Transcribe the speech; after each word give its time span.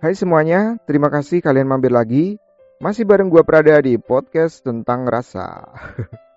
Hai 0.00 0.16
semuanya, 0.16 0.80
terima 0.88 1.12
kasih 1.12 1.44
kalian 1.44 1.68
mampir 1.68 1.92
lagi. 1.92 2.40
Masih 2.80 3.04
bareng 3.04 3.28
gua 3.28 3.44
Prada 3.44 3.76
di 3.84 4.00
podcast 4.00 4.64
tentang 4.64 5.04
rasa. 5.04 5.76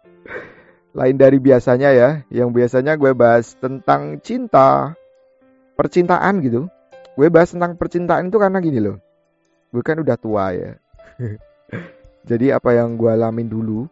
Lain 1.00 1.16
dari 1.16 1.40
biasanya 1.40 1.96
ya, 1.96 2.10
yang 2.28 2.52
biasanya 2.52 3.00
gue 3.00 3.16
bahas 3.16 3.56
tentang 3.56 4.20
cinta, 4.20 5.00
percintaan 5.80 6.44
gitu. 6.44 6.68
Gue 7.16 7.32
bahas 7.32 7.56
tentang 7.56 7.80
percintaan 7.80 8.28
itu 8.28 8.36
karena 8.36 8.60
gini 8.60 8.84
loh. 8.84 9.00
Gue 9.72 9.80
kan 9.80 9.96
udah 9.96 10.20
tua 10.20 10.52
ya. 10.52 10.76
Jadi 12.30 12.52
apa 12.52 12.76
yang 12.76 13.00
gue 13.00 13.16
alamin 13.16 13.48
dulu, 13.48 13.88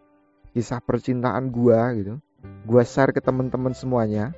kisah 0.52 0.84
percintaan 0.84 1.48
gue 1.48 1.80
gitu, 1.96 2.20
gue 2.44 2.84
share 2.84 3.16
ke 3.16 3.24
teman-teman 3.24 3.72
semuanya. 3.72 4.36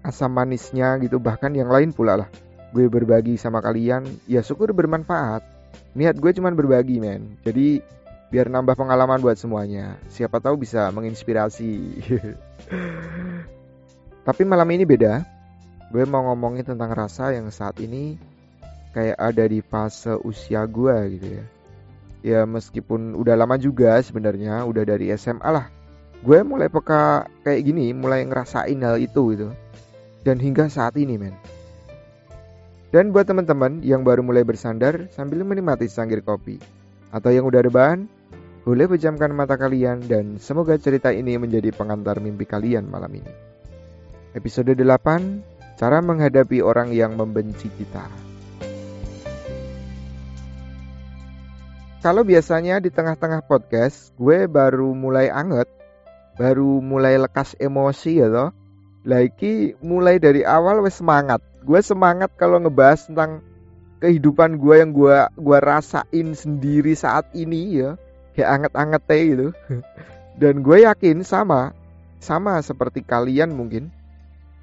Asam 0.00 0.32
manisnya 0.32 0.96
gitu, 1.04 1.20
bahkan 1.20 1.52
yang 1.52 1.68
lain 1.68 1.92
pula 1.92 2.16
lah 2.24 2.47
gue 2.68 2.86
berbagi 2.88 3.40
sama 3.40 3.64
kalian 3.64 4.04
ya 4.28 4.44
syukur 4.44 4.72
bermanfaat. 4.76 5.40
Niat 5.96 6.20
gue 6.20 6.30
cuman 6.36 6.52
berbagi 6.52 7.00
men. 7.00 7.40
Jadi 7.42 7.80
biar 8.28 8.52
nambah 8.52 8.76
pengalaman 8.76 9.20
buat 9.24 9.40
semuanya. 9.40 9.96
Siapa 10.12 10.36
tahu 10.40 10.60
bisa 10.60 10.92
menginspirasi. 10.92 11.72
Tapi 14.28 14.42
malam 14.44 14.68
ini 14.68 14.84
beda. 14.84 15.24
Gue 15.88 16.04
mau 16.04 16.28
ngomongin 16.28 16.68
tentang 16.68 16.92
rasa 16.92 17.32
yang 17.32 17.48
saat 17.48 17.80
ini 17.80 18.20
kayak 18.92 19.16
ada 19.16 19.44
di 19.48 19.64
fase 19.64 20.12
usia 20.20 20.68
gue 20.68 20.96
gitu 21.16 21.28
ya. 21.40 21.44
Ya 22.18 22.40
meskipun 22.44 23.16
udah 23.16 23.32
lama 23.38 23.56
juga 23.56 23.96
sebenarnya 24.04 24.68
udah 24.68 24.84
dari 24.84 25.08
SMA 25.16 25.48
lah. 25.48 25.72
Gue 26.20 26.44
mulai 26.44 26.68
peka 26.68 27.30
kayak 27.46 27.64
gini 27.64 27.96
mulai 27.96 28.28
ngerasain 28.28 28.76
hal 28.84 29.00
itu 29.00 29.22
gitu. 29.32 29.48
Dan 30.20 30.36
hingga 30.36 30.68
saat 30.68 31.00
ini 31.00 31.16
men 31.16 31.32
dan 32.88 33.12
buat 33.12 33.28
teman-teman 33.28 33.84
yang 33.84 34.00
baru 34.00 34.24
mulai 34.24 34.48
bersandar 34.48 35.12
sambil 35.12 35.44
menikmati 35.44 35.92
sangir 35.92 36.24
kopi 36.24 36.56
atau 37.12 37.28
yang 37.28 37.44
udah 37.44 37.60
rebahan, 37.60 38.08
boleh 38.64 38.88
pejamkan 38.88 39.32
mata 39.32 39.60
kalian 39.60 40.04
dan 40.08 40.40
semoga 40.40 40.76
cerita 40.80 41.12
ini 41.12 41.36
menjadi 41.36 41.72
pengantar 41.72 42.20
mimpi 42.20 42.48
kalian 42.48 42.88
malam 42.88 43.12
ini. 43.12 43.32
Episode 44.32 44.72
8, 44.76 45.76
cara 45.80 46.00
menghadapi 46.00 46.60
orang 46.64 46.92
yang 46.92 47.16
membenci 47.16 47.68
kita. 47.76 48.08
Kalau 51.98 52.22
biasanya 52.22 52.78
di 52.78 52.88
tengah-tengah 52.94 53.44
podcast, 53.44 54.14
gue 54.16 54.46
baru 54.46 54.94
mulai 54.94 55.28
anget, 55.28 55.66
baru 56.40 56.78
mulai 56.78 57.20
lekas 57.20 57.52
emosi 57.58 58.22
ya 58.22 58.28
toh. 58.30 58.50
Lagi 59.08 59.74
mulai 59.80 60.20
dari 60.20 60.44
awal 60.44 60.84
wes 60.84 61.00
semangat 61.00 61.40
gue 61.68 61.80
semangat 61.84 62.32
kalau 62.40 62.56
ngebahas 62.64 63.04
tentang 63.04 63.44
kehidupan 64.00 64.56
gue 64.56 64.74
yang 64.80 64.96
gue 64.96 65.16
gua 65.36 65.58
rasain 65.60 66.32
sendiri 66.32 66.96
saat 66.96 67.28
ini 67.36 67.76
ya. 67.76 68.00
Kayak 68.32 68.50
anget-anget 68.56 69.02
teh 69.04 69.22
gitu. 69.28 69.48
Dan 70.40 70.64
gue 70.64 70.88
yakin 70.88 71.20
sama 71.20 71.76
sama 72.16 72.56
seperti 72.64 73.04
kalian 73.04 73.52
mungkin. 73.52 73.92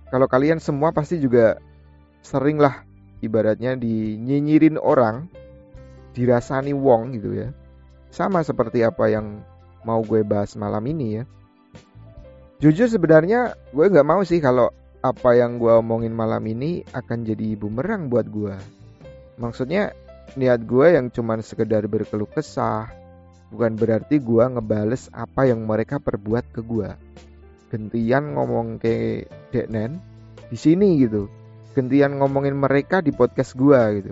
Kalau 0.10 0.26
kalian 0.26 0.58
semua 0.58 0.90
pasti 0.90 1.22
juga 1.22 1.62
sering 2.26 2.58
lah 2.58 2.82
ibaratnya 3.22 3.78
dinyinyirin 3.78 4.82
orang 4.82 5.30
dirasani 6.18 6.74
wong 6.74 7.22
gitu 7.22 7.38
ya. 7.38 7.54
Sama 8.10 8.42
seperti 8.42 8.82
apa 8.82 9.12
yang 9.14 9.46
mau 9.86 10.02
gue 10.02 10.26
bahas 10.26 10.58
malam 10.58 10.82
ini 10.90 11.22
ya. 11.22 11.24
Jujur 12.64 12.90
sebenarnya 12.90 13.54
gue 13.76 13.86
nggak 13.94 14.08
mau 14.08 14.24
sih 14.26 14.42
kalau 14.42 14.74
apa 15.06 15.38
yang 15.38 15.62
gue 15.62 15.70
omongin 15.70 16.10
malam 16.10 16.42
ini 16.50 16.82
akan 16.90 17.22
jadi 17.22 17.54
bumerang 17.54 18.10
buat 18.10 18.26
gue. 18.26 18.58
Maksudnya 19.38 19.94
niat 20.34 20.66
gue 20.66 20.98
yang 20.98 21.14
cuman 21.14 21.46
sekedar 21.46 21.86
berkeluh 21.86 22.26
kesah, 22.26 22.90
bukan 23.54 23.78
berarti 23.78 24.18
gue 24.18 24.42
ngebales 24.42 25.14
apa 25.14 25.46
yang 25.46 25.62
mereka 25.62 26.02
perbuat 26.02 26.50
ke 26.50 26.66
gue. 26.66 26.90
Gentian 27.70 28.34
ngomong 28.34 28.82
ke 28.82 29.30
Deknen 29.54 30.02
di 30.50 30.58
sini 30.58 30.98
gitu. 31.06 31.30
Gentian 31.78 32.18
ngomongin 32.18 32.58
mereka 32.58 33.06
di 33.06 33.14
podcast 33.14 33.54
gue 33.54 33.82
gitu. 34.02 34.12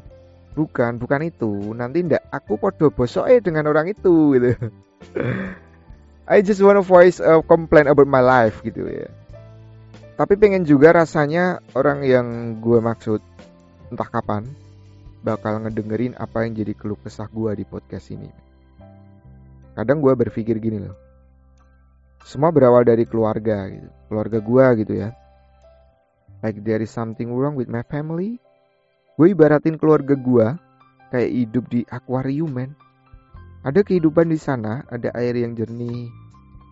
Bukan, 0.53 1.01
bukan 1.01 1.25
itu. 1.25 1.73
Nanti 1.73 2.05
ndak 2.05 2.29
aku 2.29 2.61
podo 2.61 2.93
bosok 2.93 3.25
dengan 3.41 3.65
orang 3.65 3.89
itu 3.89 4.37
gitu. 4.37 4.53
I 6.29 6.45
just 6.45 6.61
wanna 6.61 6.85
voice 6.85 7.17
a 7.17 7.41
complaint 7.41 7.89
about 7.89 8.05
my 8.05 8.21
life 8.21 8.61
gitu 8.61 8.85
ya 8.85 9.22
tapi 10.13 10.37
pengen 10.37 10.61
juga 10.61 10.93
rasanya 10.93 11.57
orang 11.73 12.05
yang 12.05 12.27
gue 12.61 12.77
maksud 12.77 13.17
entah 13.89 14.05
kapan 14.05 14.45
bakal 15.25 15.57
ngedengerin 15.57 16.13
apa 16.21 16.45
yang 16.45 16.53
jadi 16.53 16.77
keluh 16.77 16.99
kesah 17.01 17.25
gue 17.33 17.49
di 17.57 17.65
podcast 17.65 18.13
ini. 18.13 18.29
Kadang 19.73 20.05
gue 20.05 20.13
berpikir 20.13 20.61
gini 20.61 20.85
loh. 20.85 20.93
Semua 22.29 22.53
berawal 22.53 22.85
dari 22.85 23.09
keluarga 23.09 23.65
gitu. 23.73 23.89
Keluarga 24.05 24.37
gue 24.37 24.65
gitu 24.85 24.93
ya. 25.01 25.09
Like 26.45 26.61
there 26.61 26.85
is 26.85 26.93
something 26.93 27.33
wrong 27.33 27.57
with 27.57 27.71
my 27.71 27.81
family. 27.81 28.37
Gue 29.17 29.33
ibaratin 29.33 29.81
keluarga 29.81 30.13
gue 30.13 30.47
kayak 31.09 31.31
hidup 31.33 31.65
di 31.73 31.81
akuarium 31.89 32.53
men. 32.53 32.77
Ada 33.65 33.81
kehidupan 33.81 34.29
di 34.29 34.37
sana, 34.37 34.85
ada 34.91 35.09
air 35.17 35.39
yang 35.39 35.57
jernih, 35.57 36.11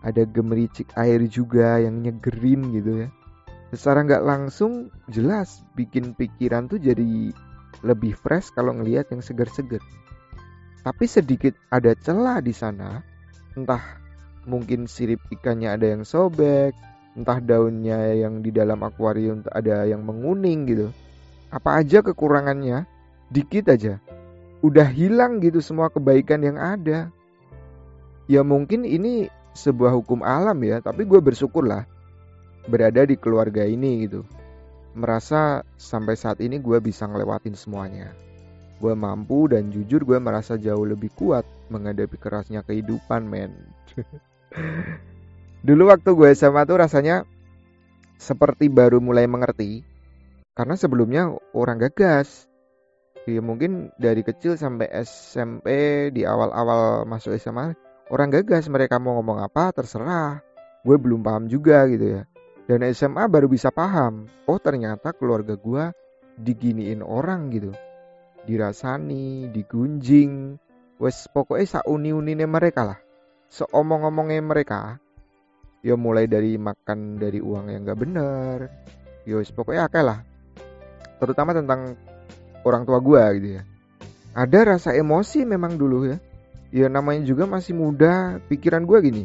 ada 0.06 0.22
gemericik 0.30 0.94
air 0.94 1.24
juga 1.26 1.80
yang 1.82 2.04
nyegerin 2.04 2.70
gitu 2.76 2.92
ya 3.02 3.10
secara 3.72 4.04
nggak 4.04 4.24
langsung 4.24 4.92
jelas 5.08 5.64
bikin 5.72 6.12
pikiran 6.12 6.68
tuh 6.68 6.76
jadi 6.76 7.32
lebih 7.80 8.12
fresh 8.12 8.52
kalau 8.52 8.76
ngelihat 8.76 9.08
yang 9.10 9.24
segar-segar. 9.24 9.80
Tapi 10.84 11.04
sedikit 11.08 11.56
ada 11.72 11.96
celah 11.96 12.44
di 12.44 12.52
sana, 12.52 13.00
entah 13.56 13.80
mungkin 14.44 14.84
sirip 14.84 15.18
ikannya 15.32 15.72
ada 15.72 15.86
yang 15.88 16.04
sobek, 16.04 16.76
entah 17.16 17.40
daunnya 17.40 18.12
yang 18.12 18.44
di 18.44 18.52
dalam 18.52 18.84
akuarium 18.84 19.40
ada 19.48 19.88
yang 19.88 20.04
menguning 20.04 20.68
gitu. 20.68 20.88
Apa 21.48 21.80
aja 21.80 22.04
kekurangannya, 22.04 22.84
dikit 23.32 23.72
aja. 23.72 23.96
Udah 24.60 24.86
hilang 24.86 25.40
gitu 25.40 25.64
semua 25.64 25.88
kebaikan 25.88 26.44
yang 26.44 26.58
ada. 26.60 27.08
Ya 28.28 28.44
mungkin 28.44 28.84
ini 28.84 29.32
sebuah 29.56 29.96
hukum 29.96 30.22
alam 30.22 30.60
ya, 30.60 30.82
tapi 30.82 31.08
gue 31.08 31.18
bersyukur 31.18 31.66
lah 31.66 31.86
berada 32.68 33.06
di 33.06 33.16
keluarga 33.18 33.66
ini 33.66 34.06
gitu. 34.06 34.22
Merasa 34.92 35.64
sampai 35.80 36.14
saat 36.18 36.38
ini 36.44 36.60
gue 36.60 36.78
bisa 36.78 37.08
ngelewatin 37.08 37.56
semuanya. 37.56 38.12
Gue 38.82 38.92
mampu 38.92 39.48
dan 39.48 39.72
jujur 39.72 40.04
gue 40.04 40.18
merasa 40.18 40.58
jauh 40.58 40.84
lebih 40.84 41.08
kuat 41.16 41.46
menghadapi 41.72 42.18
kerasnya 42.18 42.60
kehidupan 42.66 43.24
men. 43.24 43.54
Dulu 45.66 45.88
waktu 45.88 46.10
gue 46.12 46.28
SMA 46.34 46.66
tuh 46.68 46.82
rasanya 46.82 47.24
seperti 48.20 48.68
baru 48.68 49.00
mulai 49.00 49.24
mengerti. 49.24 49.86
Karena 50.52 50.76
sebelumnya 50.76 51.32
orang 51.56 51.80
gagas. 51.80 52.44
Ya 53.24 53.38
mungkin 53.38 53.94
dari 53.96 54.26
kecil 54.26 54.58
sampai 54.58 54.90
SMP 55.06 55.66
di 56.10 56.26
awal-awal 56.26 57.06
masuk 57.06 57.38
SMA 57.38 57.72
orang 58.12 58.28
gagas 58.28 58.68
mereka 58.68 59.00
mau 59.00 59.16
ngomong 59.16 59.40
apa 59.40 59.72
terserah 59.72 60.44
gue 60.84 60.96
belum 61.00 61.24
paham 61.24 61.48
juga 61.48 61.88
gitu 61.88 62.20
ya 62.20 62.22
dan 62.70 62.86
SMA 62.94 63.26
baru 63.26 63.50
bisa 63.50 63.74
paham, 63.74 64.30
oh 64.46 64.58
ternyata 64.62 65.10
keluarga 65.10 65.58
gue 65.58 65.90
diginiin 66.38 67.02
orang 67.02 67.50
gitu. 67.50 67.74
Dirasani, 68.42 69.50
digunjing, 69.50 70.58
wes 70.98 71.26
pokoknya 71.30 71.78
sauni-unine 71.78 72.46
mereka 72.46 72.82
lah. 72.86 72.98
Seomong-omongnya 73.52 74.42
mereka, 74.42 74.96
ya 75.82 75.98
mulai 75.98 76.30
dari 76.30 76.54
makan 76.56 77.18
dari 77.18 77.42
uang 77.42 77.70
yang 77.70 77.82
gak 77.84 78.00
bener, 78.00 78.56
ya 79.26 79.38
wes 79.38 79.50
pokoknya 79.50 79.90
akeh 79.90 80.02
lah. 80.02 80.22
Terutama 81.18 81.54
tentang 81.54 81.94
orang 82.62 82.82
tua 82.86 82.98
gue 83.02 83.22
gitu 83.38 83.48
ya. 83.58 83.62
Ada 84.32 84.78
rasa 84.78 84.90
emosi 84.96 85.44
memang 85.44 85.76
dulu 85.76 86.08
ya. 86.08 86.18
Ya 86.72 86.88
namanya 86.88 87.28
juga 87.28 87.44
masih 87.44 87.76
muda, 87.76 88.40
pikiran 88.48 88.88
gue 88.88 88.98
gini. 89.04 89.24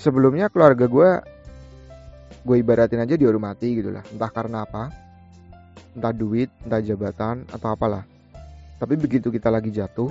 Sebelumnya 0.00 0.48
keluarga 0.48 0.88
gue 0.88 1.10
gue 2.42 2.56
ibaratin 2.58 3.02
aja 3.02 3.14
dihormati 3.14 3.78
gitu 3.78 3.90
lah. 3.90 4.04
Entah 4.08 4.30
karena 4.30 4.64
apa 4.66 4.90
entah 5.94 6.14
duit 6.14 6.50
entah 6.62 6.82
jabatan 6.82 7.46
atau 7.50 7.68
apalah. 7.74 8.04
Tapi 8.78 8.94
begitu 8.94 9.30
kita 9.34 9.50
lagi 9.50 9.74
jatuh 9.74 10.10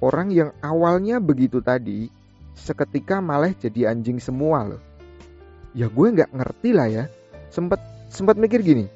orang 0.00 0.32
yang 0.32 0.50
awalnya 0.64 1.20
begitu 1.20 1.60
tadi 1.60 2.08
seketika 2.56 3.20
malah 3.20 3.52
jadi 3.52 3.92
anjing 3.92 4.18
semua 4.18 4.64
loh. 4.64 4.82
Ya 5.72 5.88
gue 5.88 6.06
nggak 6.06 6.32
ngerti 6.32 6.70
lah 6.76 6.88
ya. 6.88 7.04
Sempet 7.52 7.80
sempet 8.08 8.36
mikir 8.40 8.60
gini. 8.64 8.88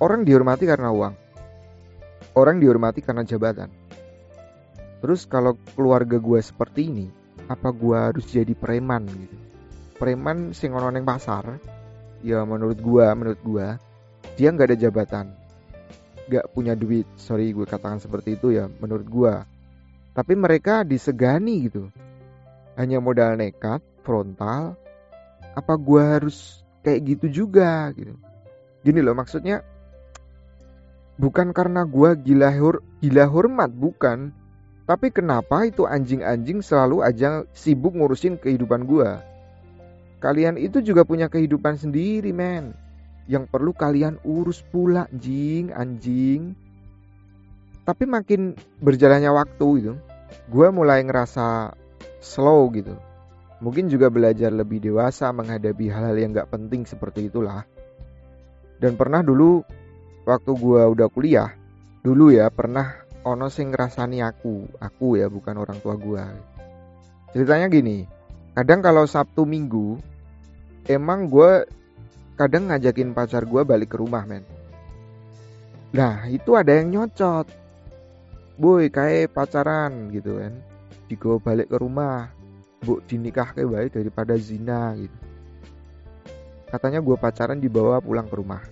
Orang 0.00 0.26
dihormati 0.26 0.64
karena 0.66 0.90
uang. 0.90 1.14
Orang 2.32 2.58
dihormati 2.58 3.04
karena 3.04 3.22
jabatan. 3.28 3.68
Terus 5.02 5.26
kalau 5.28 5.58
keluarga 5.74 6.16
gue 6.16 6.40
seperti 6.40 6.88
ini 6.88 7.06
apa 7.50 7.74
gue 7.74 7.96
harus 7.98 8.24
jadi 8.30 8.54
preman 8.54 9.02
gitu 9.10 9.51
preman 10.02 10.50
sing 10.50 10.74
ono 10.74 10.90
ning 10.90 11.06
pasar 11.06 11.62
ya 12.26 12.42
menurut 12.42 12.82
gua 12.82 13.14
menurut 13.14 13.38
gua 13.46 13.78
dia 14.34 14.50
nggak 14.50 14.74
ada 14.74 14.78
jabatan. 14.78 15.26
Gak 16.26 16.54
punya 16.54 16.74
duit 16.74 17.04
sorry 17.18 17.54
gue 17.54 17.66
katakan 17.66 18.02
seperti 18.02 18.38
itu 18.38 18.54
ya 18.54 18.66
menurut 18.66 19.06
gue 19.06 19.34
tapi 20.16 20.32
mereka 20.34 20.82
disegani 20.82 21.68
gitu. 21.68 21.90
Hanya 22.74 22.98
modal 22.98 23.36
nekat 23.36 23.84
frontal 24.00 24.74
apa 25.52 25.74
gue 25.76 26.02
harus 26.02 26.64
kayak 26.80 27.00
gitu 27.18 27.44
juga 27.44 27.92
gitu. 27.92 28.16
Gini 28.80 29.04
loh 29.04 29.12
maksudnya 29.12 29.60
bukan 31.20 31.52
karena 31.52 31.84
gue 31.84 32.10
gila 32.22 32.50
hur 32.54 32.80
gila 33.02 33.26
hormat 33.28 33.70
bukan. 33.70 34.32
Tapi 34.82 35.14
kenapa 35.14 35.62
itu 35.68 35.86
anjing-anjing 35.86 36.58
selalu 36.58 37.06
aja 37.06 37.46
sibuk 37.54 37.94
ngurusin 37.94 38.34
kehidupan 38.40 38.82
gue 38.88 39.31
kalian 40.22 40.54
itu 40.54 40.78
juga 40.78 41.02
punya 41.02 41.26
kehidupan 41.26 41.76
sendiri 41.76 42.30
men. 42.30 42.72
Yang 43.26 43.50
perlu 43.50 43.74
kalian 43.74 44.22
urus 44.22 44.62
pula 44.62 45.10
anjing 45.10 45.74
anjing. 45.74 46.54
Tapi 47.82 48.06
makin 48.06 48.54
berjalannya 48.78 49.34
waktu 49.34 49.66
gitu 49.82 49.94
gue 50.48 50.68
mulai 50.70 51.02
ngerasa 51.02 51.74
slow 52.22 52.70
gitu. 52.72 52.94
Mungkin 53.62 53.90
juga 53.90 54.10
belajar 54.10 54.50
lebih 54.50 54.82
dewasa 54.82 55.30
menghadapi 55.30 55.86
hal-hal 55.86 56.16
yang 56.18 56.34
gak 56.34 56.50
penting 56.50 56.82
seperti 56.82 57.30
itulah. 57.30 57.62
Dan 58.82 58.98
pernah 58.98 59.22
dulu 59.22 59.62
waktu 60.26 60.50
gue 60.54 60.82
udah 60.86 61.08
kuliah 61.10 61.50
dulu 62.02 62.34
ya 62.34 62.50
pernah 62.50 62.98
ono 63.22 63.46
sing 63.50 63.70
ngerasani 63.70 64.22
aku 64.22 64.66
aku 64.78 65.18
ya 65.18 65.30
bukan 65.30 65.54
orang 65.58 65.78
tua 65.82 65.94
gue 65.98 66.22
ceritanya 67.34 67.66
gini 67.70 68.06
kadang 68.54 68.82
kalau 68.82 69.06
Sabtu 69.06 69.46
Minggu 69.46 69.98
emang 70.90 71.30
gue 71.30 71.66
kadang 72.34 72.70
ngajakin 72.70 73.14
pacar 73.14 73.46
gue 73.46 73.62
balik 73.62 73.94
ke 73.94 73.96
rumah 74.00 74.26
men. 74.26 74.42
Nah 75.92 76.26
itu 76.26 76.56
ada 76.56 76.72
yang 76.74 76.90
nyocot. 76.90 77.46
Boy 78.56 78.88
kayak 78.88 79.36
pacaran 79.36 80.10
gitu 80.10 80.40
kan. 80.40 80.54
Digo 81.06 81.38
balik 81.38 81.70
ke 81.70 81.76
rumah. 81.78 82.32
Bu 82.82 82.98
dinikah 83.06 83.54
kayak 83.54 83.68
baik 83.70 83.90
daripada 83.94 84.34
zina 84.40 84.96
gitu. 84.98 85.18
Katanya 86.66 87.04
gue 87.04 87.16
pacaran 87.20 87.60
dibawa 87.60 88.00
pulang 88.00 88.26
ke 88.26 88.34
rumah. 88.34 88.64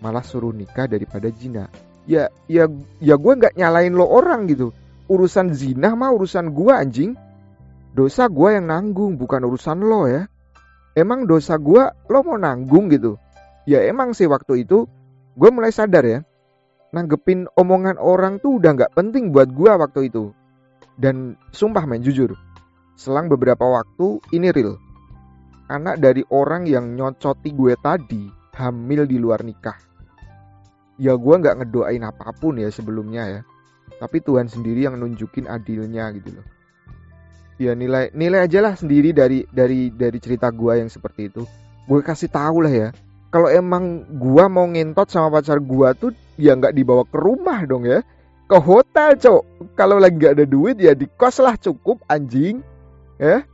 Malah 0.00 0.22
suruh 0.22 0.54
nikah 0.54 0.86
daripada 0.86 1.28
zina. 1.34 1.66
Ya 2.06 2.30
ya 2.46 2.70
ya 3.02 3.18
gue 3.18 3.32
nggak 3.34 3.58
nyalain 3.58 3.92
lo 3.92 4.06
orang 4.06 4.46
gitu. 4.46 4.70
Urusan 5.10 5.52
zina 5.52 5.92
mah 5.98 6.14
urusan 6.14 6.54
gue 6.54 6.72
anjing. 6.72 7.12
Dosa 7.92 8.30
gue 8.30 8.56
yang 8.56 8.70
nanggung 8.70 9.18
bukan 9.18 9.42
urusan 9.42 9.82
lo 9.82 10.06
ya 10.06 10.28
emang 10.96 11.28
dosa 11.28 11.60
gue 11.60 11.84
lo 12.08 12.18
mau 12.24 12.40
nanggung 12.40 12.88
gitu? 12.88 13.20
Ya 13.68 13.84
emang 13.84 14.16
sih 14.16 14.26
waktu 14.26 14.64
itu 14.64 14.88
gue 15.36 15.50
mulai 15.52 15.70
sadar 15.70 16.02
ya 16.02 16.20
nanggepin 16.96 17.44
omongan 17.60 18.00
orang 18.00 18.40
tuh 18.40 18.56
udah 18.56 18.72
nggak 18.72 18.96
penting 18.96 19.30
buat 19.30 19.52
gue 19.52 19.68
waktu 19.68 20.08
itu. 20.08 20.32
Dan 20.96 21.36
sumpah 21.52 21.84
men 21.84 22.00
jujur 22.00 22.32
selang 22.96 23.28
beberapa 23.28 23.68
waktu 23.68 24.24
ini 24.32 24.48
real. 24.48 24.80
Anak 25.68 26.00
dari 26.00 26.24
orang 26.32 26.64
yang 26.64 26.96
nyocoti 26.96 27.52
gue 27.52 27.76
tadi 27.76 28.32
hamil 28.56 29.04
di 29.04 29.20
luar 29.20 29.44
nikah. 29.44 29.76
Ya 30.96 31.12
gue 31.12 31.34
nggak 31.36 31.60
ngedoain 31.60 32.00
apa 32.00 32.32
pun 32.32 32.56
ya 32.56 32.72
sebelumnya 32.72 33.28
ya. 33.28 33.40
Tapi 34.00 34.24
Tuhan 34.24 34.48
sendiri 34.48 34.88
yang 34.88 34.96
nunjukin 34.96 35.44
adilnya 35.44 36.08
gitu 36.16 36.40
loh 36.40 36.55
ya 37.56 37.72
nilai 37.72 38.12
nilai 38.12 38.44
aja 38.44 38.60
lah 38.60 38.74
sendiri 38.76 39.16
dari 39.16 39.48
dari 39.48 39.88
dari 39.92 40.18
cerita 40.20 40.52
gua 40.52 40.76
yang 40.76 40.92
seperti 40.92 41.32
itu. 41.32 41.42
Gue 41.86 42.00
kasih 42.04 42.28
tahu 42.28 42.66
lah 42.66 42.72
ya. 42.72 42.88
Kalau 43.32 43.48
emang 43.50 44.04
gua 44.16 44.48
mau 44.48 44.64
ngentot 44.68 45.08
sama 45.08 45.32
pacar 45.32 45.60
gua 45.60 45.96
tuh 45.96 46.12
ya 46.36 46.56
nggak 46.56 46.76
dibawa 46.76 47.02
ke 47.08 47.16
rumah 47.16 47.64
dong 47.64 47.88
ya. 47.88 48.04
Ke 48.46 48.56
hotel 48.60 49.18
cok 49.18 49.74
kalau 49.74 49.98
lagi 49.98 50.20
nggak 50.20 50.34
ada 50.38 50.46
duit 50.46 50.76
ya 50.78 50.94
di 50.94 51.08
kos 51.08 51.40
lah 51.42 51.56
cukup 51.58 52.04
anjing. 52.06 52.62
Ya? 53.16 53.48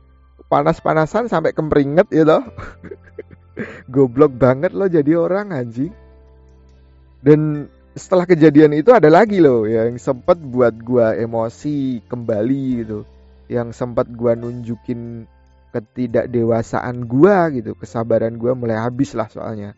Panas-panasan 0.51 1.31
sampai 1.31 1.55
kemeringet 1.55 2.13
ya 2.13 2.27
loh 2.27 2.43
goblok 3.93 4.35
banget 4.35 4.75
lo 4.75 4.85
jadi 4.85 5.17
orang 5.17 5.55
anjing. 5.55 5.93
Dan 7.23 7.71
setelah 7.95 8.27
kejadian 8.27 8.75
itu 8.75 8.91
ada 8.91 9.07
lagi 9.07 9.39
loh 9.39 9.63
yang 9.63 9.95
sempet 9.95 10.35
buat 10.43 10.75
gua 10.83 11.15
emosi 11.15 12.03
kembali 12.09 12.63
gitu 12.83 13.12
yang 13.51 13.75
sempat 13.75 14.07
gua 14.11 14.35
nunjukin 14.37 15.27
ketidakdewasaan 15.73 17.09
gua 17.09 17.49
gitu 17.49 17.73
kesabaran 17.73 18.37
gua 18.37 18.53
mulai 18.53 18.77
habis 18.77 19.17
lah 19.17 19.27
soalnya. 19.27 19.73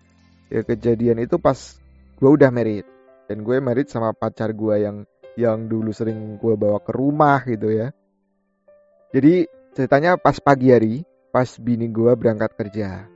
Ya 0.51 0.61
kejadian 0.61 1.23
itu 1.23 1.39
pas 1.41 1.79
gua 2.19 2.35
udah 2.35 2.51
merit. 2.51 2.85
Dan 3.25 3.41
gue 3.41 3.57
merit 3.57 3.89
sama 3.89 4.13
pacar 4.13 4.53
gua 4.53 4.77
yang 4.77 5.01
yang 5.33 5.65
dulu 5.65 5.89
sering 5.89 6.37
gua 6.37 6.53
bawa 6.53 6.77
ke 6.77 6.93
rumah 6.93 7.41
gitu 7.41 7.73
ya. 7.73 7.89
Jadi 9.09 9.49
ceritanya 9.73 10.21
pas 10.21 10.37
pagi 10.37 10.69
hari 10.69 11.01
pas 11.33 11.49
bini 11.57 11.89
gua 11.89 12.13
berangkat 12.13 12.53
kerja 12.53 13.09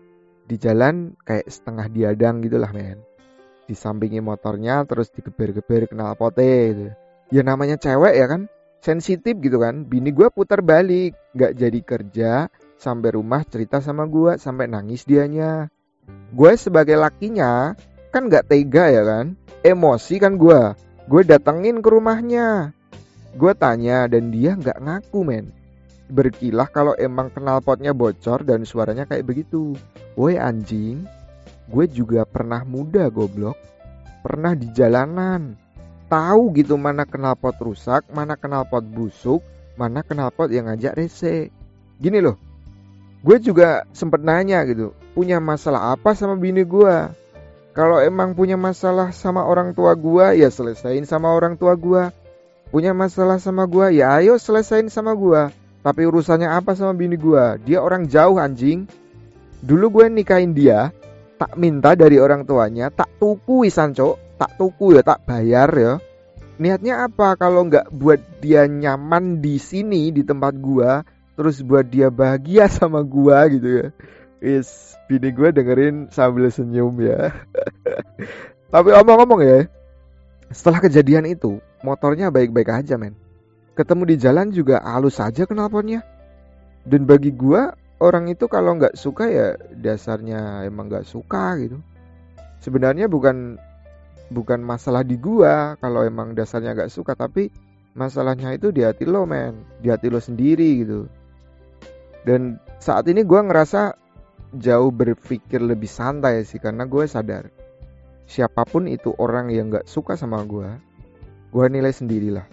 di 0.50 0.58
jalan 0.58 1.14
kayak 1.22 1.46
setengah 1.46 1.88
diadang 1.94 2.42
gitulah 2.42 2.74
men. 2.74 3.06
Disampingi 3.70 4.18
motornya 4.18 4.82
terus 4.90 5.14
digeber-geber 5.14 5.86
kenal 5.86 6.18
pote 6.18 6.74
gitu. 6.74 6.90
Ya 7.30 7.46
namanya 7.46 7.78
cewek 7.78 8.18
ya 8.18 8.26
kan 8.26 8.50
sensitif 8.80 9.38
gitu 9.40 9.60
kan. 9.60 9.86
Bini 9.86 10.12
gue 10.12 10.28
putar 10.32 10.64
balik. 10.64 11.16
Nggak 11.36 11.54
jadi 11.56 11.80
kerja 11.84 12.32
sampai 12.80 13.10
rumah 13.16 13.44
cerita 13.44 13.84
sama 13.84 14.08
gue 14.08 14.40
sampai 14.40 14.72
nangis 14.72 15.04
dianya. 15.04 15.68
Gue 16.34 16.56
sebagai 16.56 16.96
lakinya 16.96 17.76
kan 18.10 18.26
nggak 18.32 18.50
tega 18.50 18.86
ya 18.90 19.04
kan? 19.06 19.38
Emosi 19.62 20.18
kan 20.18 20.40
gue 20.40 20.74
gue 21.10 21.22
datengin 21.28 21.84
ke 21.84 21.90
rumahnya. 21.92 22.74
Gue 23.38 23.54
tanya 23.54 24.10
dan 24.10 24.34
dia 24.34 24.58
nggak 24.58 24.82
ngaku 24.82 25.20
men? 25.22 25.46
Berkilah 26.10 26.66
kalau 26.74 26.98
emang 26.98 27.30
kenal 27.30 27.62
potnya 27.62 27.94
bocor 27.94 28.42
dan 28.42 28.66
suaranya 28.66 29.06
kayak 29.06 29.30
begitu. 29.30 29.78
Woi 30.18 30.42
anjing. 30.42 31.06
Gue 31.70 31.86
juga 31.86 32.26
pernah 32.26 32.66
muda 32.66 33.14
goblok. 33.14 33.54
Pernah 34.26 34.58
di 34.58 34.74
jalanan 34.74 35.69
tahu 36.10 36.52
gitu 36.58 36.76
mana 36.76 37.06
knalpot 37.06 37.56
rusak, 37.62 38.10
mana 38.10 38.34
knalpot 38.34 38.82
busuk, 38.82 39.46
mana 39.78 40.02
knalpot 40.02 40.50
yang 40.50 40.68
ngajak 40.68 40.98
rese. 40.98 41.54
Gini 42.02 42.20
loh, 42.20 42.36
gue 43.22 43.38
juga 43.40 43.86
sempet 43.94 44.20
nanya 44.26 44.66
gitu, 44.66 44.92
punya 45.14 45.38
masalah 45.38 45.94
apa 45.94 46.18
sama 46.18 46.34
bini 46.36 46.66
gue? 46.66 46.96
Kalau 47.78 48.02
emang 48.02 48.34
punya 48.34 48.58
masalah 48.60 49.14
sama 49.14 49.46
orang 49.46 49.72
tua 49.78 49.94
gue, 49.94 50.42
ya 50.42 50.50
selesain 50.52 51.06
sama 51.08 51.32
orang 51.32 51.56
tua 51.56 51.78
gue. 51.78 52.12
Punya 52.70 52.92
masalah 52.92 53.40
sama 53.40 53.64
gue, 53.70 53.98
ya 53.98 54.20
ayo 54.20 54.36
selesain 54.36 54.90
sama 54.92 55.16
gue. 55.16 55.48
Tapi 55.80 56.02
urusannya 56.04 56.50
apa 56.50 56.76
sama 56.76 56.92
bini 56.92 57.16
gue? 57.16 57.46
Dia 57.64 57.80
orang 57.80 58.10
jauh 58.10 58.36
anjing. 58.36 58.84
Dulu 59.64 60.02
gue 60.02 60.06
nikahin 60.12 60.52
dia, 60.52 60.92
tak 61.40 61.56
minta 61.56 61.96
dari 61.96 62.20
orang 62.20 62.44
tuanya, 62.44 62.92
tak 62.92 63.08
tuku 63.16 63.64
wisan 63.64 63.96
cok 63.96 64.30
tak 64.40 64.56
tuku 64.56 64.96
ya 64.96 65.04
tak 65.04 65.24
bayar 65.28 65.70
ya. 65.76 65.94
Niatnya 66.60 67.08
apa 67.08 67.36
kalau 67.36 67.68
nggak 67.68 67.92
buat 67.92 68.20
dia 68.40 68.68
nyaman 68.68 69.44
di 69.44 69.60
sini 69.60 70.12
di 70.16 70.24
tempat 70.24 70.56
gua 70.60 71.04
terus 71.36 71.60
buat 71.64 71.88
dia 71.88 72.08
bahagia 72.12 72.68
sama 72.80 73.04
gua 73.04 73.48
gitu 73.52 73.68
ya? 73.68 73.88
Is 74.40 74.96
bini 75.12 75.36
gua 75.36 75.52
dengerin 75.52 76.08
sambil 76.12 76.48
senyum 76.48 76.96
ya. 77.04 77.32
Tapi 78.74 78.90
omong-omong 78.96 79.42
ya 79.44 79.60
setelah 80.50 80.82
kejadian 80.82 81.30
itu 81.30 81.60
motornya 81.84 82.32
baik-baik 82.32 82.84
aja 82.84 82.96
men. 82.96 83.16
Ketemu 83.76 84.04
di 84.12 84.16
jalan 84.20 84.48
juga 84.52 84.84
halus 84.84 85.20
saja 85.20 85.48
knalpotnya 85.48 86.04
dan 86.88 87.04
bagi 87.04 87.32
gua 87.32 87.76
orang 88.00 88.32
itu 88.32 88.48
kalau 88.48 88.80
nggak 88.80 88.96
suka 88.96 89.28
ya 89.28 89.48
dasarnya 89.76 90.66
emang 90.66 90.88
nggak 90.88 91.08
suka 91.08 91.60
gitu. 91.60 91.78
Sebenarnya 92.60 93.08
bukan 93.08 93.60
bukan 94.32 94.60
masalah 94.64 95.04
di 95.04 95.16
gua 95.16 95.80
kalau 95.80 96.04
emang 96.04 96.36
dasarnya 96.36 96.76
gak 96.76 96.94
suka 96.94 97.16
tapi 97.16 97.50
masalahnya 97.96 98.52
itu 98.54 98.70
di 98.70 98.84
hati 98.84 99.08
lo 99.08 99.24
men. 99.24 99.64
Di 99.80 99.92
hati 99.92 100.12
lo 100.12 100.20
sendiri 100.20 100.84
gitu. 100.84 101.08
Dan 102.28 102.60
saat 102.84 103.08
ini 103.08 103.24
gua 103.24 103.48
ngerasa 103.48 103.96
jauh 104.60 104.92
berpikir 104.92 105.64
lebih 105.64 105.88
santai 105.88 106.42
sih 106.42 106.58
karena 106.58 106.90
gue 106.90 107.06
sadar 107.06 107.54
siapa 108.26 108.66
pun 108.66 108.90
itu 108.90 109.14
orang 109.22 109.54
yang 109.54 109.70
gak 109.70 109.86
suka 109.86 110.18
sama 110.18 110.42
gua 110.46 110.78
gua 111.50 111.66
nilai 111.72 111.90
sendirilah. 111.90 112.46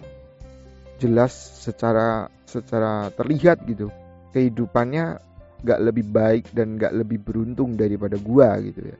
Jelas 0.97 1.35
secara 1.35 2.31
secara 2.47 3.13
terlihat 3.13 3.61
gitu 3.69 3.93
kehidupannya 4.33 5.26
gak 5.65 5.79
lebih 5.81 6.05
baik 6.09 6.49
dan 6.53 6.77
gak 6.77 6.93
lebih 6.93 7.21
beruntung 7.21 7.73
daripada 7.73 8.17
gua 8.21 8.57
gitu 8.61 8.93
ya 8.93 8.97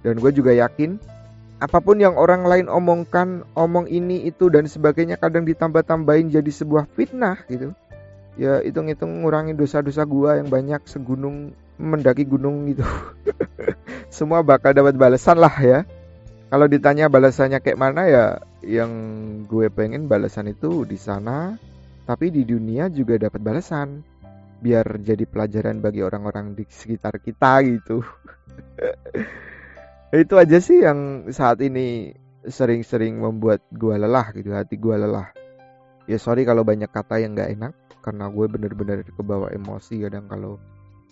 dan 0.00 0.16
gue 0.16 0.32
juga 0.32 0.52
yakin 0.56 0.96
apa 1.60 1.76
pun 1.84 2.00
yang 2.00 2.16
orang 2.16 2.48
lain 2.48 2.72
omongkan, 2.72 3.44
omong 3.52 3.84
ini 3.84 4.24
itu 4.24 4.48
dan 4.48 4.64
sebagainya 4.64 5.20
kadang 5.20 5.44
ditambah-tambahin 5.44 6.32
jadi 6.32 6.48
sebuah 6.48 6.88
fitnah 6.96 7.36
gitu. 7.52 7.76
Ya 8.40 8.64
hitung-hitung 8.64 9.20
ngurangi 9.20 9.52
dosa-dosa 9.52 10.08
gua 10.08 10.40
yang 10.40 10.48
banyak 10.48 10.80
segunung 10.88 11.52
mendaki 11.76 12.24
gunung 12.24 12.64
gitu. 12.72 12.80
Semua 14.16 14.40
bakal 14.40 14.72
dapat 14.72 14.96
balasan 14.96 15.36
lah 15.36 15.52
ya. 15.60 15.84
kalau 16.50 16.66
ditanya 16.66 17.06
balasannya 17.06 17.62
kayak 17.62 17.78
mana 17.78 18.10
ya 18.10 18.24
yang 18.66 18.90
gue 19.46 19.70
pengen 19.70 20.10
balasan 20.10 20.50
itu 20.50 20.82
di 20.82 20.98
sana 20.98 21.54
tapi 22.10 22.34
di 22.34 22.42
dunia 22.42 22.90
juga 22.90 23.22
dapat 23.22 23.38
balasan 23.38 24.02
biar 24.60 25.00
jadi 25.00 25.24
pelajaran 25.24 25.80
bagi 25.80 26.04
orang-orang 26.04 26.52
di 26.52 26.68
sekitar 26.68 27.18
kita 27.18 27.64
gitu. 27.64 28.04
Itu 30.24 30.34
aja 30.36 30.58
sih 30.60 30.84
yang 30.84 31.32
saat 31.32 31.64
ini 31.64 32.12
sering-sering 32.44 33.20
membuat 33.20 33.64
gue 33.72 33.96
lelah 33.96 34.32
gitu 34.36 34.52
hati 34.52 34.76
gue 34.76 34.96
lelah. 34.96 35.32
Ya 36.08 36.16
sorry 36.20 36.44
kalau 36.44 36.64
banyak 36.64 36.88
kata 36.92 37.20
yang 37.20 37.36
gak 37.36 37.52
enak 37.56 37.72
karena 38.00 38.28
gue 38.32 38.46
bener-bener 38.48 39.04
kebawa 39.04 39.52
emosi 39.52 40.08
kadang 40.08 40.24
kalau 40.26 40.56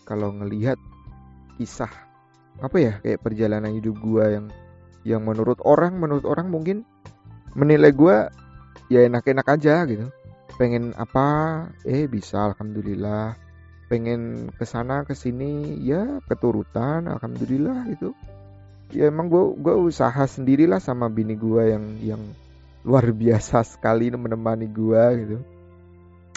kalau 0.09 0.33
ngelihat 0.33 0.81
kisah 1.61 1.93
apa 2.59 2.77
ya 2.81 2.93
kayak 3.05 3.21
perjalanan 3.21 3.71
hidup 3.77 4.01
gue 4.01 4.25
yang 4.25 4.47
yang 5.07 5.23
menurut 5.23 5.61
orang 5.63 6.01
menurut 6.01 6.25
orang 6.25 6.49
mungkin 6.49 6.83
menilai 7.55 7.93
gue 7.93 8.17
ya 8.89 9.05
enak-enak 9.05 9.47
aja 9.47 9.85
gitu 9.85 10.09
pengen 10.59 10.93
apa? 10.99 11.65
Eh 11.87 12.11
bisa 12.11 12.51
alhamdulillah. 12.53 13.39
Pengen 13.89 14.53
ke 14.53 14.69
sana 14.69 15.07
ke 15.07 15.17
sini 15.17 15.81
ya 15.81 16.21
keturutan 16.27 17.09
alhamdulillah 17.09 17.89
gitu. 17.95 18.13
Ya 18.93 19.09
emang 19.09 19.33
gue 19.33 19.57
gue 19.57 19.75
usaha 19.79 20.21
sendirilah 20.27 20.83
sama 20.83 21.09
bini 21.09 21.39
gue 21.39 21.63
yang 21.73 21.85
yang 22.03 22.23
luar 22.85 23.15
biasa 23.23 23.65
sekali 23.65 24.11
menemani 24.13 24.69
gue 24.69 25.05
gitu. 25.25 25.39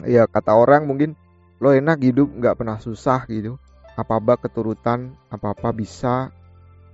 Ya 0.06 0.30
kata 0.30 0.54
orang 0.56 0.86
mungkin 0.88 1.18
lo 1.60 1.74
enak 1.74 2.00
hidup 2.06 2.30
nggak 2.32 2.62
pernah 2.62 2.78
susah 2.80 3.26
gitu. 3.28 3.58
Apa 3.98 4.22
apa 4.22 4.40
keturutan 4.48 5.12
apa 5.28 5.52
apa 5.52 5.74
bisa 5.74 6.32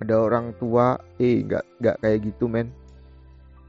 ada 0.00 0.14
orang 0.18 0.56
tua. 0.56 0.98
Eh 1.20 1.44
nggak 1.44 1.64
nggak 1.78 1.96
kayak 2.02 2.18
gitu 2.24 2.50
men 2.50 2.77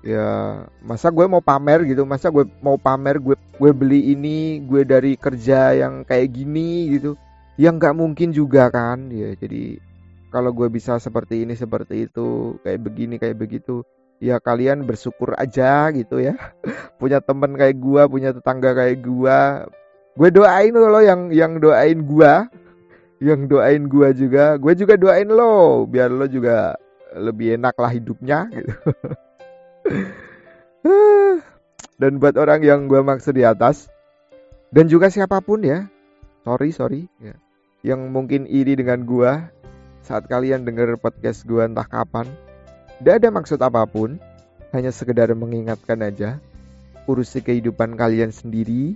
ya 0.05 0.63
masa 0.83 1.11
gue 1.11 1.25
mau 1.27 1.43
pamer 1.43 1.83
gitu? 1.87 2.03
Masa 2.07 2.31
gue 2.31 2.47
mau 2.63 2.79
pamer 2.79 3.19
gue 3.19 3.35
gue 3.35 3.71
beli 3.75 4.15
ini 4.15 4.63
gue 4.63 4.87
dari 4.87 5.19
kerja 5.19 5.75
yang 5.75 6.07
kayak 6.07 6.31
gini 6.31 6.95
gitu? 6.95 7.19
Yang 7.59 7.73
nggak 7.83 7.95
mungkin 7.95 8.29
juga 8.31 8.71
kan? 8.71 9.11
Ya 9.11 9.35
jadi 9.35 9.79
kalau 10.29 10.53
gue 10.55 10.69
bisa 10.71 11.01
seperti 11.01 11.43
ini 11.43 11.57
seperti 11.57 12.07
itu 12.07 12.55
kayak 12.61 12.79
begini 12.85 13.15
kayak 13.17 13.37
begitu 13.37 13.81
ya 14.21 14.37
kalian 14.39 14.87
bersyukur 14.87 15.35
aja 15.35 15.91
gitu 15.91 16.23
ya. 16.23 16.35
Punya 16.99 17.19
temen 17.23 17.55
kayak 17.55 17.79
gue 17.79 18.03
punya 18.11 18.29
tetangga 18.35 18.75
kayak 18.75 18.99
gue 19.03 19.39
gue 20.19 20.29
doain 20.35 20.75
lo 20.75 20.99
yang 20.99 21.31
yang 21.31 21.63
doain 21.63 22.03
gue 22.03 22.33
yang 23.27 23.47
doain 23.47 23.83
gue 23.87 24.09
juga. 24.15 24.55
Gue 24.55 24.73
juga 24.75 24.99
doain 24.99 25.27
lo 25.27 25.83
biar 25.87 26.11
lo 26.11 26.27
juga 26.27 26.75
lebih 27.15 27.57
enak 27.57 27.75
lah 27.77 27.91
hidupnya 27.91 28.45
gitu 28.53 28.73
dan 32.01 32.21
buat 32.21 32.37
orang 32.37 32.61
yang 32.63 32.87
gue 32.87 33.01
maksud 33.01 33.35
di 33.35 33.43
atas 33.43 33.89
dan 34.69 34.87
juga 34.87 35.09
siapa 35.09 35.41
pun 35.41 35.65
ya 35.65 35.89
sorry 36.45 36.71
sorry 36.71 37.01
ya, 37.19 37.33
yang 37.81 38.13
mungkin 38.13 38.45
iri 38.45 38.77
dengan 38.77 39.03
gue 39.03 39.31
saat 40.05 40.29
kalian 40.29 40.65
denger 40.65 40.97
podcast 41.01 41.45
gue 41.45 41.61
entah 41.61 41.85
kapan 41.85 42.29
tidak 43.01 43.13
ada 43.23 43.29
maksud 43.33 43.59
apa 43.59 43.83
pun 43.89 44.21
hanya 44.71 44.93
sekedar 44.93 45.33
mengingatkan 45.33 45.99
aja 46.05 46.37
urusi 47.09 47.41
kehidupan 47.41 47.97
kalian 47.97 48.29
sendiri 48.29 48.93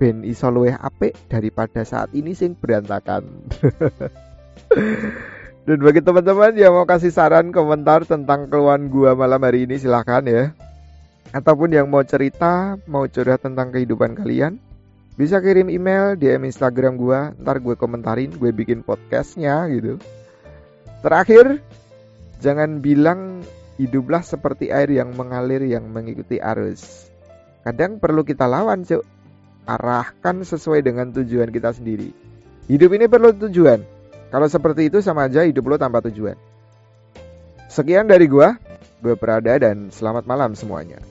ben 0.00 0.26
iso 0.26 0.50
luweh 0.50 0.74
daripada 1.30 1.86
saat 1.86 2.10
ini 2.16 2.34
sing 2.34 2.58
berantakan 2.58 3.28
Dan 5.64 5.80
bagi 5.80 6.04
teman-teman 6.04 6.52
yang 6.60 6.76
mau 6.76 6.84
kasih 6.84 7.08
saran 7.08 7.48
komentar 7.48 8.04
tentang 8.04 8.52
keluhan 8.52 8.92
gua 8.92 9.16
malam 9.16 9.40
hari 9.40 9.64
ini 9.64 9.80
silahkan 9.80 10.20
ya. 10.28 10.52
Ataupun 11.32 11.72
yang 11.72 11.88
mau 11.88 12.04
cerita, 12.04 12.76
mau 12.84 13.08
curhat 13.08 13.40
tentang 13.40 13.72
kehidupan 13.72 14.12
kalian, 14.12 14.60
bisa 15.16 15.40
kirim 15.40 15.72
email 15.72 16.20
DM 16.20 16.52
Instagram 16.52 17.00
gua, 17.00 17.32
ntar 17.40 17.64
gue 17.64 17.80
komentarin, 17.80 18.36
gue 18.36 18.52
bikin 18.52 18.84
podcastnya 18.84 19.64
gitu. 19.72 19.96
Terakhir, 21.00 21.64
jangan 22.44 22.84
bilang 22.84 23.40
hiduplah 23.80 24.20
seperti 24.20 24.68
air 24.68 24.92
yang 24.92 25.16
mengalir 25.16 25.64
yang 25.64 25.88
mengikuti 25.88 26.44
arus. 26.44 27.08
Kadang 27.64 27.96
perlu 28.04 28.20
kita 28.20 28.44
lawan, 28.44 28.84
cuk. 28.84 29.00
Arahkan 29.64 30.44
sesuai 30.44 30.84
dengan 30.84 31.08
tujuan 31.08 31.48
kita 31.48 31.72
sendiri. 31.72 32.12
Hidup 32.68 32.92
ini 33.00 33.08
perlu 33.08 33.32
tujuan 33.32 33.93
kalau 34.28 34.46
seperti 34.48 34.92
itu 34.92 35.00
sama 35.00 35.26
aja 35.26 35.42
hidup 35.42 35.64
lo 35.68 35.76
tanpa 35.76 36.04
tujuan. 36.04 36.36
Sekian 37.68 38.06
dari 38.06 38.30
gua, 38.30 38.54
gue 39.02 39.18
Prada 39.18 39.58
dan 39.58 39.90
selamat 39.90 40.24
malam 40.30 40.54
semuanya. 40.54 41.02